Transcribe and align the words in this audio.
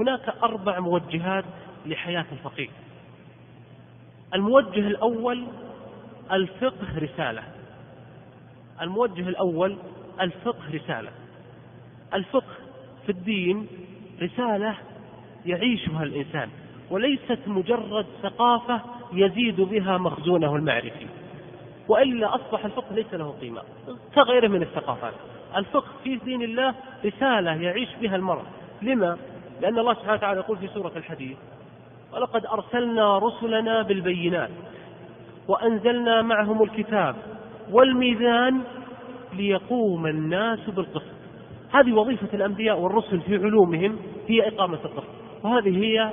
هناك 0.00 0.34
أربع 0.42 0.80
موجهات 0.80 1.44
لحياة 1.86 2.26
الفقيه. 2.32 2.68
الموجه 4.34 4.80
الأول 4.80 5.46
الفقه 6.32 6.98
رسالة. 6.98 7.42
الموجه 8.82 9.28
الأول 9.28 9.78
الفقه 10.20 10.74
رسالة. 10.74 11.10
الفقه 12.14 12.54
في 13.06 13.12
الدين 13.12 13.66
رسالة 14.22 14.74
يعيشها 15.46 16.02
الإنسان 16.02 16.48
وليست 16.90 17.38
مجرد 17.46 18.06
ثقافة 18.22 18.80
يزيد 19.12 19.60
بها 19.60 19.98
مخزونه 19.98 20.56
المعرفي. 20.56 21.06
وإلا 21.88 22.34
أصبح 22.34 22.64
الفقه 22.64 22.94
ليس 22.94 23.14
له 23.14 23.34
قيمة 23.40 23.62
كغيره 24.14 24.48
من 24.48 24.62
الثقافات. 24.62 25.14
الفقه 25.56 25.88
في 26.04 26.16
دين 26.16 26.42
الله 26.42 26.74
رسالة 27.04 27.50
يعيش 27.50 27.88
بها 28.00 28.16
المرء. 28.16 28.42
لما؟ 28.82 29.18
لأن 29.60 29.78
الله 29.78 29.94
سبحانه 29.94 30.12
وتعالى 30.12 30.40
يقول 30.40 30.58
في 30.58 30.68
سورة 30.68 30.92
الحديث 30.96 31.36
ولقد 32.12 32.46
أرسلنا 32.46 33.18
رسلنا 33.18 33.82
بالبينات 33.82 34.50
وأنزلنا 35.48 36.22
معهم 36.22 36.62
الكتاب 36.62 37.16
والميزان 37.70 38.60
ليقوم 39.32 40.06
الناس 40.06 40.70
بالقسط. 40.70 41.20
هذه 41.72 41.92
وظيفة 41.92 42.28
الأنبياء 42.34 42.78
والرسل 42.78 43.20
في 43.20 43.36
علومهم 43.36 43.96
هي 44.28 44.48
إقامة 44.48 44.78
القسط. 44.84 45.08
وهذه 45.44 45.84
هي 45.84 46.10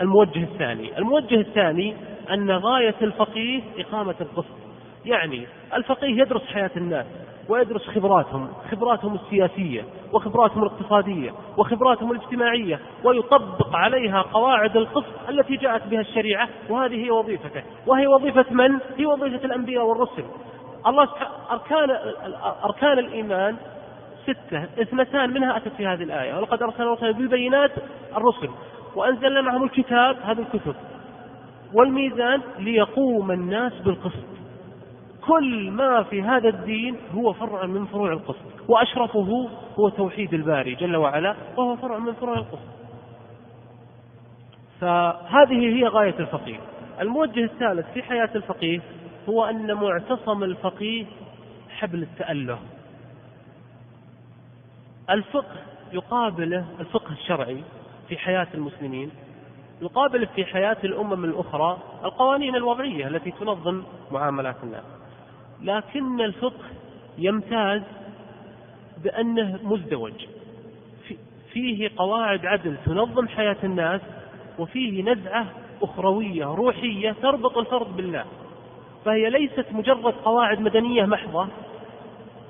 الموجه 0.00 0.42
الثاني. 0.42 0.98
الموجه 0.98 1.34
الثاني 1.40 1.94
أن 2.30 2.50
غاية 2.50 2.94
الفقيه 3.02 3.60
إقامة 3.78 4.14
القسط. 4.20 4.56
يعني 5.04 5.46
الفقيه 5.74 6.20
يدرس 6.20 6.42
حياة 6.46 6.70
الناس. 6.76 7.06
ويدرس 7.48 7.86
خبراتهم 7.86 8.48
خبراتهم 8.70 9.14
السياسية 9.14 9.84
وخبراتهم 10.12 10.62
الاقتصادية 10.62 11.30
وخبراتهم 11.56 12.12
الاجتماعية 12.12 12.80
ويطبق 13.04 13.76
عليها 13.76 14.22
قواعد 14.22 14.76
القسط 14.76 15.28
التي 15.28 15.56
جاءت 15.56 15.86
بها 15.86 16.00
الشريعة 16.00 16.48
وهذه 16.70 17.04
هي 17.04 17.10
وظيفته. 17.10 17.62
وهي 17.86 18.06
وظيفة 18.06 18.44
من؟ 18.50 18.78
هي 18.98 19.06
وظيفة 19.06 19.44
الأنبياء 19.44 19.84
والرسل. 19.84 20.24
الله 20.86 21.08
أركان 21.50 21.90
أركان 22.64 22.98
الإيمان 22.98 23.56
ستة 24.22 24.64
اثنتان 24.82 25.30
منها 25.30 25.56
أتت 25.56 25.72
في 25.76 25.86
هذه 25.86 26.02
الآية. 26.02 26.36
ولقد 26.36 26.62
أرسلنا 26.62 26.92
رسلا 26.92 27.10
بالبينات 27.10 27.72
الرسل. 28.16 28.50
وأنزلنا 28.96 29.40
معهم 29.40 29.64
الكتاب 29.64 30.16
هذه 30.24 30.40
الكتب. 30.54 30.74
والميزان 31.74 32.40
ليقوم 32.58 33.30
الناس 33.30 33.72
بالقسط. 33.84 34.43
كل 35.26 35.70
ما 35.70 36.02
في 36.02 36.22
هذا 36.22 36.48
الدين 36.48 36.96
هو 37.14 37.32
فرع 37.32 37.66
من 37.66 37.86
فروع 37.86 38.12
القسط 38.12 38.68
وأشرفه 38.68 39.48
هو 39.78 39.88
توحيد 39.88 40.34
الباري 40.34 40.74
جل 40.74 40.96
وعلا 40.96 41.36
وهو 41.56 41.76
فرع 41.76 41.98
من 41.98 42.12
فروع 42.12 42.38
القسط 42.38 42.74
فهذه 44.80 45.76
هي 45.76 45.84
غاية 45.86 46.18
الفقيه. 46.18 46.60
الموجه 47.00 47.44
الثالث 47.44 47.92
في 47.92 48.02
حياة 48.02 48.30
الفقيه 48.34 48.80
هو 49.28 49.44
أن 49.44 49.74
معتصم 49.74 50.42
الفقيه 50.42 51.06
حبل 51.68 52.02
التأله 52.02 52.58
الفقه 55.10 55.56
يقابله 55.92 56.66
الفقه 56.80 57.12
الشرعي 57.12 57.64
في 58.08 58.16
حياة 58.16 58.46
المسلمين 58.54 59.10
يقابل 59.82 60.26
في 60.26 60.44
حياة 60.44 60.76
الأمم 60.84 61.24
الأخرى 61.24 61.78
القوانين 62.04 62.56
الوضعية 62.56 63.06
التي 63.06 63.30
تنظم 63.30 63.82
معاملات 64.10 64.56
الناس. 64.62 64.84
لكن 65.64 66.20
الفقه 66.20 66.64
يمتاز 67.18 67.82
بأنه 69.04 69.58
مزدوج. 69.62 70.12
فيه 71.52 71.90
قواعد 71.96 72.46
عدل 72.46 72.76
تنظم 72.86 73.28
حياة 73.28 73.56
الناس 73.64 74.00
وفيه 74.58 75.02
نزعة 75.02 75.46
أخروية 75.82 76.44
روحية 76.44 77.14
تربط 77.22 77.58
الفرد 77.58 77.96
بالله. 77.96 78.24
فهي 79.04 79.30
ليست 79.30 79.66
مجرد 79.72 80.14
قواعد 80.14 80.60
مدنية 80.60 81.04
محضة 81.04 81.48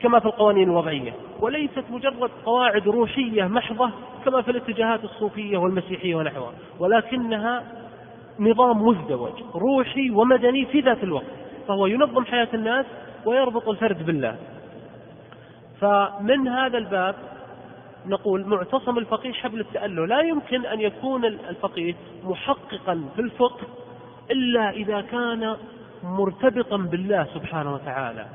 كما 0.00 0.18
في 0.18 0.26
القوانين 0.26 0.70
الوضعية 0.70 1.12
وليست 1.40 1.84
مجرد 1.90 2.30
قواعد 2.46 2.88
روحية 2.88 3.44
محضة 3.44 3.90
كما 4.24 4.42
في 4.42 4.50
الاتجاهات 4.50 5.04
الصوفية 5.04 5.58
والمسيحية 5.58 6.14
ونحوها. 6.14 6.52
ولكنها 6.78 7.64
نظام 8.40 8.82
مزدوج 8.82 9.32
روحي 9.54 10.10
ومدني 10.10 10.66
في 10.66 10.80
ذات 10.80 11.04
الوقت. 11.04 11.26
فهو 11.68 11.86
ينظم 11.86 12.24
حياة 12.24 12.48
الناس 12.54 12.86
ويربط 13.26 13.68
الفرد 13.68 14.06
بالله. 14.06 14.36
فمن 15.80 16.48
هذا 16.48 16.78
الباب 16.78 17.14
نقول 18.06 18.46
معتصم 18.46 18.98
الفقيه 18.98 19.32
حبل 19.32 19.60
التأله 19.60 20.06
لا 20.06 20.20
يمكن 20.20 20.66
أن 20.66 20.80
يكون 20.80 21.24
الفقيه 21.24 21.94
محققا 22.24 23.08
في 23.14 23.20
الفقه 23.20 23.66
إلا 24.30 24.70
إذا 24.70 25.00
كان 25.00 25.56
مرتبطا 26.02 26.76
بالله 26.76 27.26
سبحانه 27.34 27.74
وتعالى 27.74 28.26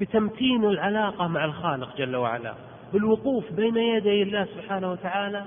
بتمتين 0.00 0.64
العلاقة 0.64 1.26
مع 1.26 1.44
الخالق 1.44 1.96
جل 1.96 2.16
وعلا 2.16 2.54
بالوقوف 2.92 3.52
بين 3.52 3.76
يدي 3.76 4.22
الله 4.22 4.44
سبحانه 4.44 4.92
وتعالى 4.92 5.44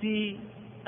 في 0.00 0.36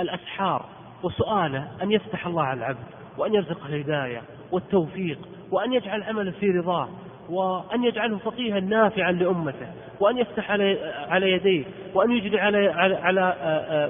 الأسحار 0.01 0.65
وسؤاله 1.03 1.69
أن 1.83 1.93
يفتح 1.93 2.27
الله 2.27 2.43
على 2.43 2.59
العبد 2.59 2.87
وأن 3.19 3.35
يرزقه 3.35 3.67
الهداية. 3.67 4.23
والتوفيق 4.53 5.19
وأن 5.51 5.73
يجعل 5.73 6.03
عمله 6.03 6.31
في 6.31 6.51
رضاه 6.51 6.89
وأن 7.31 7.85
يجعله 7.85 8.19
فقيها 8.19 8.61
نافعا 8.61 9.13
لأمته 9.13 9.67
وأن 10.01 10.19
يفتح 10.19 10.51
على 11.09 11.31
يديه 11.31 11.65
وأن 11.95 12.11
يجري 12.11 12.41
على 12.41 12.69
على, 12.69 12.95
على 12.95 13.37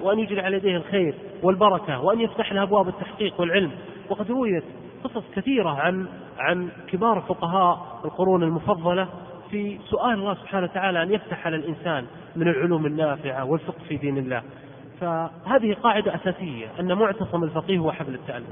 وأن 0.03 0.19
يجري 0.19 0.41
على 0.41 0.57
يديه 0.57 0.77
الخير 0.77 1.15
والبركة 1.43 2.05
وأن 2.05 2.21
يفتح 2.21 2.53
له 2.53 2.63
أبواب 2.63 2.89
التحقيق 2.89 3.41
والعلم. 3.41 3.71
وقد 4.11 4.31
رويت 4.31 4.65
قصص 5.05 5.23
كثيرة 5.35 5.69
عن 5.69 6.07
عن 6.39 6.69
كبار 6.89 7.21
فقهاء 7.21 8.01
القرون 8.05 8.43
المفضلة 8.43 9.09
في 9.51 9.79
سؤال 9.91 10.15
الله 10.15 10.35
سبحانه 10.35 10.65
وتعالى 10.65 11.03
أن 11.03 11.13
يفتح 11.13 11.47
على 11.47 11.57
الإنسان 11.57 12.07
من 12.37 12.49
العلوم 12.49 12.87
النافعة 12.87 13.45
والفقه 13.45 13.79
في 13.89 13.97
دين 13.97 14.19
الله. 14.19 14.43
فهذه 15.01 15.75
قاعدة 15.83 16.15
أساسية 16.15 16.67
أن 16.81 16.93
معتصم 16.93 17.45
الفقيه 17.45 17.79
هو 17.79 17.93
حبل 17.93 18.15
التألم 18.15 18.47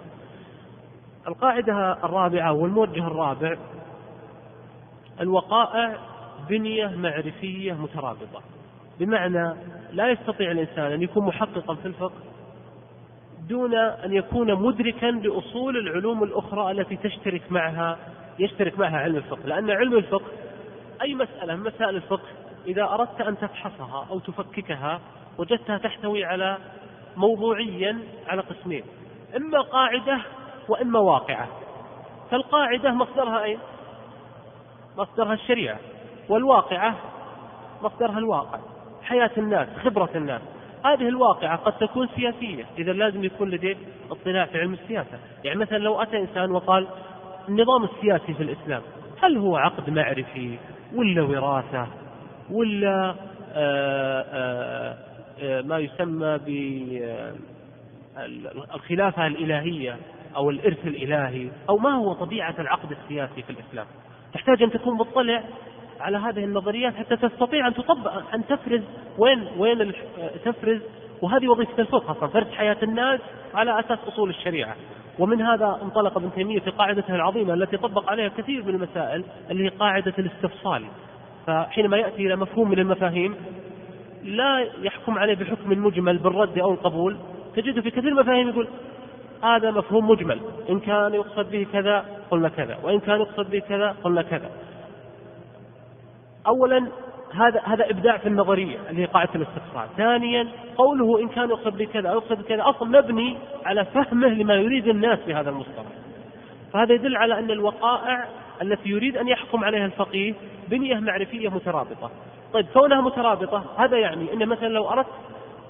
القاعدة 1.28 1.92
الرابعة 2.04 2.52
والموجه 2.52 3.06
الرابع 3.06 3.56
الوقائع 5.20 5.98
بنية 6.48 6.86
معرفية 6.86 7.72
مترابطة. 7.72 8.42
بمعنى 9.00 9.54
لا 9.92 10.10
يستطيع 10.10 10.50
الإنسان 10.50 10.92
أن 10.92 11.02
يكون 11.02 11.24
محققا 11.24 11.74
في 11.74 11.86
الفقه 11.86 12.20
دون 13.48 13.74
أن 13.74 14.12
يكون 14.12 14.54
مدركا 14.54 15.06
لأصول 15.06 15.76
العلوم 15.76 16.22
الأخرى 16.22 16.70
التي 16.70 16.96
تشترك 16.96 17.52
معها 17.52 17.98
يشترك 18.38 18.78
معها 18.78 18.98
علم 18.98 19.16
الفقه. 19.16 19.46
لأن 19.46 19.70
علم 19.70 19.96
الفقه 19.96 20.30
أي 21.02 21.14
مسألة 21.14 21.56
من 21.56 21.62
مسائل 21.62 21.96
الفقه 21.96 22.28
إذا 22.66 22.84
أردت 22.84 23.20
أن 23.20 23.38
تفحصها 23.38 24.06
أو 24.10 24.18
تفككها 24.18 25.00
وجدتها 25.38 25.78
تحتوي 25.78 26.24
على 26.24 26.58
موضوعيا 27.16 27.98
على 28.26 28.42
قسمين. 28.42 28.82
إما 29.36 29.60
قاعدة 29.60 30.20
وإما 30.68 30.98
واقعة. 30.98 31.48
فالقاعدة 32.30 32.92
مصدرها 32.92 33.44
أين؟ 33.44 33.58
مصدرها 34.98 35.34
الشريعة. 35.34 35.78
والواقعة 36.28 36.96
مصدرها 37.82 38.18
الواقع. 38.18 38.58
حياة 39.02 39.30
الناس 39.38 39.68
خبرة 39.84 40.10
الناس. 40.14 40.40
هذه 40.84 41.08
الواقعة 41.08 41.56
قد 41.56 41.72
تكون 41.72 42.08
سياسية. 42.16 42.64
إذا 42.78 42.92
لازم 42.92 43.24
يكون 43.24 43.50
لديك 43.50 43.78
اطلاع 44.10 44.46
في 44.46 44.58
علم 44.60 44.72
السياسة. 44.72 45.18
يعني 45.44 45.58
مثلا 45.58 45.78
لو 45.78 46.02
أتى 46.02 46.18
إنسان 46.18 46.50
وقال 46.50 46.86
النظام 47.48 47.84
السياسي 47.84 48.34
في 48.34 48.42
الإسلام 48.42 48.82
هل 49.22 49.36
هو 49.36 49.56
عقد 49.56 49.90
معرفي 49.90 50.58
ولا 50.94 51.22
وراثة 51.22 51.86
ولا 52.50 53.10
آآ 53.10 53.14
آه، 53.54 54.24
آآ 54.32 54.96
آه، 55.40 55.58
آه، 55.58 55.62
ما 55.62 55.78
يسمى 55.78 56.38
بالخلافة 58.16 59.26
الإلهية؟ 59.26 59.96
أو 60.36 60.50
الإرث 60.50 60.86
الإلهي 60.86 61.50
أو 61.68 61.78
ما 61.78 61.94
هو 61.94 62.12
طبيعة 62.12 62.54
العقد 62.58 62.90
السياسي 62.90 63.42
في 63.42 63.50
الإسلام. 63.50 63.86
تحتاج 64.32 64.62
أن 64.62 64.70
تكون 64.70 64.96
مطلع 64.96 65.42
على 66.00 66.18
هذه 66.18 66.44
النظريات 66.44 66.94
حتى 66.94 67.16
تستطيع 67.16 67.68
أن 67.68 67.74
تطبق 67.74 68.34
أن 68.34 68.46
تفرز 68.46 68.82
وين 69.18 69.48
وين 69.58 69.92
تفرز. 70.44 70.80
وهذه 71.22 71.48
وظيفة 71.48 71.78
الفقه 71.78 72.10
أصلا 72.10 72.28
فرز 72.28 72.50
حياة 72.50 72.76
الناس 72.82 73.20
على 73.54 73.80
أساس 73.80 73.98
أصول 74.08 74.30
الشريعة. 74.30 74.76
ومن 75.18 75.42
هذا 75.42 75.78
انطلق 75.82 76.16
ابن 76.16 76.32
تيمية 76.34 76.60
في 76.60 76.70
قاعدته 76.70 77.14
العظيمة 77.14 77.54
التي 77.54 77.76
طبق 77.76 78.10
عليها 78.10 78.28
كثير 78.28 78.62
من 78.62 78.74
المسائل 78.74 79.24
اللي 79.50 79.64
هي 79.64 79.68
قاعدة 79.68 80.14
الاستفصال. 80.18 80.84
فحينما 81.46 81.96
يأتي 81.96 82.26
إلى 82.26 82.36
مفهوم 82.36 82.70
من 82.70 82.78
المفاهيم 82.78 83.36
لا 84.22 84.68
يحكم 84.82 85.18
عليه 85.18 85.34
بحكم 85.34 85.84
مجمل 85.84 86.18
بالرد 86.18 86.58
أو 86.58 86.72
القبول. 86.72 87.16
تجده 87.56 87.82
في 87.82 87.90
كثير 87.90 88.02
من 88.02 88.18
المفاهيم 88.18 88.48
يقول 88.48 88.68
هذا 89.44 89.70
مفهوم 89.70 90.10
مجمل 90.10 90.40
إن 90.70 90.80
كان 90.80 91.14
يقصد 91.14 91.50
به 91.50 91.66
كذا 91.72 92.04
قلنا 92.30 92.48
كذا 92.48 92.78
وإن 92.82 93.00
كان 93.00 93.20
يقصد 93.20 93.50
به 93.50 93.58
كذا 93.58 93.96
قلنا 94.04 94.22
كذا 94.22 94.50
أولا 96.46 96.88
هذا 97.34 97.60
هذا 97.64 97.90
إبداع 97.90 98.16
في 98.16 98.28
النظرية 98.28 98.78
اللي 98.90 99.02
هي 99.02 99.06
قاعدة 99.06 99.34
الاستقصاء. 99.34 99.88
ثانيا 99.96 100.48
قوله 100.76 101.20
إن 101.20 101.28
كان 101.28 101.50
يقصد 101.50 101.76
بكذا 101.76 102.08
أو 102.08 102.16
يقصد 102.16 102.38
بكذا 102.38 102.62
أصلا 102.68 102.88
مبني 102.88 103.36
على 103.64 103.84
فهمه 103.84 104.28
لما 104.28 104.54
يريد 104.54 104.88
الناس 104.88 105.18
بهذا 105.26 105.50
المصطلح. 105.50 105.92
فهذا 106.72 106.92
يدل 106.94 107.16
على 107.16 107.38
أن 107.38 107.50
الوقائع 107.50 108.28
التي 108.62 108.88
يريد 108.88 109.16
أن 109.16 109.28
يحكم 109.28 109.64
عليها 109.64 109.86
الفقيه 109.86 110.34
بنية 110.68 110.94
معرفية 110.94 111.48
مترابطة. 111.48 112.10
طيب 112.52 112.66
كونها 112.72 113.00
مترابطة 113.00 113.64
هذا 113.78 113.98
يعني 113.98 114.32
إن 114.32 114.48
مثلا 114.48 114.68
لو 114.68 114.88
أردت 114.88 115.08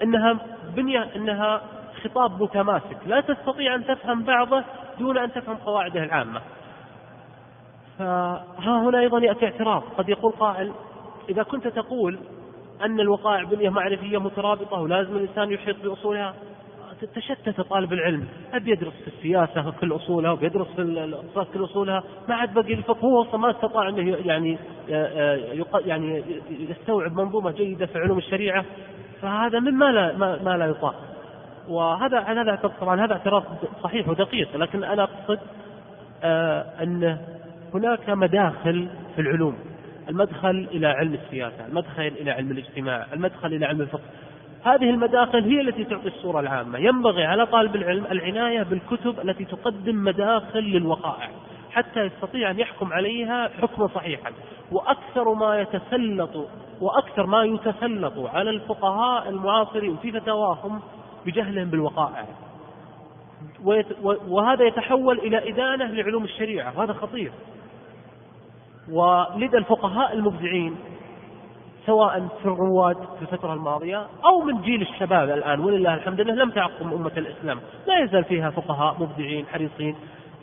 إنها 0.03 0.37
بنية 0.75 1.07
إنها 1.15 1.61
خطاب 2.05 2.43
متماسك 2.43 2.97
لا 3.07 3.21
تستطيع 3.21 3.75
أن 3.75 3.85
تفهم 3.85 4.23
بعضه 4.23 4.63
دون 4.99 5.17
أن 5.17 5.31
تفهم 5.31 5.55
قواعده 5.55 6.03
العامة. 6.03 6.41
فها 7.97 8.45
هنا 8.89 8.99
أيضا 8.99 9.19
يأتي 9.19 9.45
اعتراض. 9.45 9.83
قد 9.97 10.09
يقول 10.09 10.31
قائل 10.31 10.71
إذا 11.29 11.43
كنت 11.43 11.67
تقول 11.67 12.19
أن 12.85 12.99
الوقائع 12.99 13.43
بنية 13.43 13.69
معرفية 13.69 14.17
مترابطة 14.17 14.81
ولازم 14.81 15.15
الإنسان 15.15 15.51
يحيط 15.51 15.75
بأصولها 15.83 16.33
تشتت 17.15 17.61
طالب 17.61 17.93
العلم. 17.93 18.27
أبي 18.53 18.71
يدرس 18.71 18.93
في 18.93 19.07
السياسة 19.07 19.71
كل 19.71 19.95
أصولها 19.95 20.31
وبيدرس 20.31 20.67
في 20.67 20.81
الاقتصاد 20.81 21.45
كل 21.45 21.63
أصولها. 21.63 22.03
ما 22.29 22.35
عاد 22.35 22.53
بقي 22.53 22.73
الفقه 22.73 23.05
هو 23.05 23.21
أصلا 23.21 23.37
ما 23.37 23.51
استطاع 23.51 23.89
أنه 23.89 24.17
يعني 24.25 24.57
يعني 25.85 26.23
يستوعب 26.49 27.11
منظومة 27.11 27.51
جيدة 27.51 27.85
في 27.85 27.99
علوم 27.99 28.17
الشريعة. 28.17 28.65
فهذا 29.21 29.59
مما 29.59 29.85
لا 29.85 30.17
ما, 30.17 30.43
ما 30.43 30.57
لا 30.57 30.65
يطاق. 30.65 31.14
وهذا 31.69 32.19
هذا 32.19 32.55
طبعا 32.81 33.05
هذا 33.05 33.13
اعتراض 33.13 33.43
صحيح 33.83 34.09
ودقيق 34.09 34.55
لكن 34.55 34.83
أنا 34.83 35.03
أقصد 35.03 35.39
آه، 36.23 36.65
أن 36.83 37.17
هناك 37.73 38.09
مداخل 38.09 38.87
في 39.15 39.21
العلوم. 39.21 39.57
المدخل 40.09 40.67
إلى 40.71 40.87
علم 40.87 41.13
السياسة 41.13 41.65
المدخل 41.65 42.07
إلى 42.07 42.31
علم 42.31 42.51
الاجتماع 42.51 43.05
المدخل 43.13 43.53
إلى 43.53 43.65
علم 43.65 43.81
الفقه. 43.81 44.03
هذه 44.63 44.89
المداخل 44.89 45.43
هي 45.43 45.61
التي 45.61 45.83
تعطي 45.83 46.07
الصورة 46.07 46.39
العامة. 46.39 46.79
ينبغي 46.79 47.25
على 47.25 47.45
طالب 47.45 47.75
العلم 47.75 48.05
العناية 48.11 48.63
بالكتب 48.63 49.19
التي 49.19 49.45
تقدم 49.45 50.03
مداخل 50.03 50.59
للوقائع 50.59 51.29
حتى 51.71 51.99
يستطيع 51.99 52.51
أن 52.51 52.59
يحكم 52.59 52.93
عليها 52.93 53.49
حكما 53.61 53.87
صحيحا. 53.87 54.31
وأكثر 54.71 55.33
ما 55.33 55.59
يتسلط 55.59 56.47
وأكثر 56.81 57.25
ما 57.25 57.43
يتسلط 57.43 58.13
على 58.33 58.49
الفقهاء 58.49 59.29
المعاصرين 59.29 59.97
في 59.97 60.11
فتاواهم 60.11 60.81
بجهلهم 61.25 61.69
بالوقائع. 61.69 62.25
وهذا 64.27 64.65
يتحول 64.65 65.19
إلى 65.19 65.49
إدانة 65.49 65.85
لعلوم 65.85 66.23
الشريعة 66.23 66.77
وهذا 66.77 66.93
خطير. 66.93 67.31
ولدى 68.91 69.57
الفقهاء 69.57 70.13
المبدعين 70.13 70.75
سواء 71.85 72.27
في 72.41 72.45
الرواد 72.45 72.97
في 72.97 73.21
الفترة 73.21 73.53
الماضية 73.53 74.07
أو 74.25 74.41
من 74.41 74.61
جيل 74.61 74.81
الشباب 74.81 75.29
الآن 75.29 75.59
ولله 75.59 75.93
الحمد 75.93 76.21
لله 76.21 76.33
لم 76.33 76.49
تعقم 76.49 76.93
أمة 76.93 77.11
الإسلام. 77.17 77.59
لا 77.87 77.99
يزال 77.99 78.23
فيها 78.23 78.49
فقهاء 78.49 78.95
مبدعين 78.99 79.45
حريصين 79.45 79.95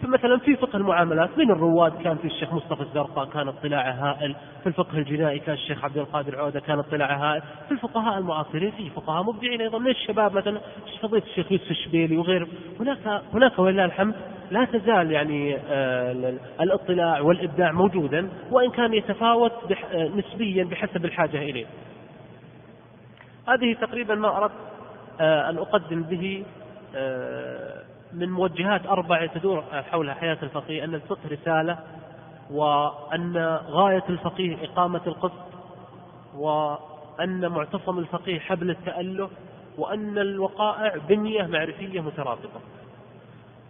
فمثلا 0.02 0.38
في 0.38 0.56
فقه 0.56 0.76
المعاملات 0.76 1.38
من 1.38 1.50
الرواد 1.50 2.02
كان 2.02 2.16
في 2.16 2.24
الشيخ 2.24 2.52
مصطفى 2.52 2.82
الزرقاء 2.82 3.24
كان 3.24 3.48
اطلاعه 3.48 3.92
هائل 3.92 4.36
في 4.62 4.66
الفقه 4.66 4.98
الجنائي 4.98 5.38
كان 5.38 5.54
الشيخ 5.54 5.84
عبد 5.84 5.98
القادر 5.98 6.38
عودة 6.38 6.60
كان 6.60 6.78
اطلاعه 6.78 7.16
هائل 7.16 7.42
في 7.68 7.72
الفقهاء 7.74 8.18
المعاصرين 8.18 8.70
في 8.70 8.90
فقهاء 8.90 9.22
مبدعين 9.22 9.60
أيضا. 9.60 9.78
من 9.78 9.90
الشباب 9.90 10.34
مثلا؟ 10.34 10.60
فضيله 11.02 11.24
الشيخ 11.26 11.52
يوسف 11.52 11.70
الشبيلي 11.70 12.16
وغيره 12.16 12.48
هناك 12.80 13.22
هناك 13.34 13.58
ولله 13.58 13.84
الحمد 13.84 14.14
لا 14.50 14.64
تزال 14.64 15.10
يعني 15.10 15.56
آه، 15.56 16.38
الاطلاع 16.60 17.20
والإبداع 17.20 17.72
موجودا 17.72 18.28
وإن 18.50 18.70
كان 18.70 18.94
يتفاوت 18.94 19.52
آه، 19.94 20.08
نسبيا 20.08 20.64
بحسب 20.64 21.04
الحاجة 21.04 21.38
إليه. 21.38 21.66
هذه 23.48 23.74
تقريبا 23.80 24.14
ما 24.14 24.36
أردت 24.36 24.52
آه، 25.20 25.50
أن 25.50 25.58
أقدم 25.58 26.02
به 26.02 26.44
من 28.12 28.30
موجهات 28.30 28.86
أربعة 28.86 29.26
تدور 29.26 29.64
حول 29.90 30.12
حياة 30.12 30.38
الفقيه 30.42 30.84
أن 30.84 30.94
الفقه 30.94 31.28
رسالة 31.30 31.78
وأن 32.50 33.58
غاية 33.66 34.04
الفقيه 34.08 34.64
إقامة 34.64 35.00
القسط 35.06 35.44
وأن 36.36 37.48
معتصم 37.48 37.98
الفقيه 37.98 38.38
حبل 38.38 38.70
التأله 38.70 39.30
وأن 39.78 40.18
الوقائع 40.18 40.96
بنية 41.08 41.46
معرفية 41.46 42.00
مترابطة. 42.00 42.60